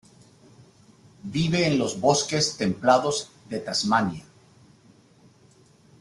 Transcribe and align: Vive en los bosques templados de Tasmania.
Vive 1.35 1.67
en 1.67 1.77
los 1.77 2.01
bosques 2.01 2.57
templados 2.57 3.29
de 3.49 3.59
Tasmania. 3.59 4.23